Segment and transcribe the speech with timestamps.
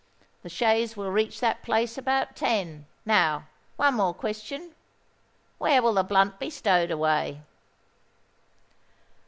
[0.41, 2.87] The chaise will reach that place about ten.
[3.05, 7.43] Now, one more question:—where will the blunt be stowed away?"